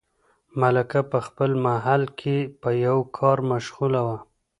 ملکه 0.61 0.99
په 1.11 1.19
خپل 1.27 1.51
محل 1.65 2.03
کې 2.19 2.37
په 2.61 2.69
یوه 2.85 3.03
کار 3.17 3.37
مشغوله 3.51 4.01
وه. 4.07 4.17